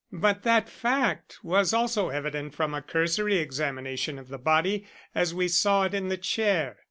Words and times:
"But 0.11 0.41
that 0.41 0.67
fact 0.67 1.37
was 1.43 1.75
also 1.75 2.09
evident 2.09 2.55
from 2.55 2.73
a 2.73 2.81
cursory 2.81 3.35
examination 3.37 4.17
of 4.17 4.29
the 4.29 4.39
body, 4.39 4.87
as 5.13 5.31
we 5.31 5.47
saw 5.47 5.83
it 5.83 5.93
in 5.93 6.09
the 6.09 6.17
chair. 6.17 6.77